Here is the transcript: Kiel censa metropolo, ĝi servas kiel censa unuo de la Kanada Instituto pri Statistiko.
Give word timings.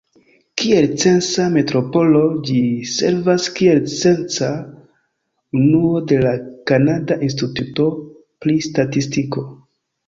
Kiel 0.59 0.85
censa 1.01 1.45
metropolo, 1.57 2.21
ĝi 2.47 2.63
servas 2.93 3.47
kiel 3.59 3.83
censa 3.93 4.51
unuo 5.63 6.03
de 6.15 6.21
la 6.27 6.33
Kanada 6.73 7.23
Instituto 7.31 7.91
pri 8.45 8.59
Statistiko. 8.73 9.49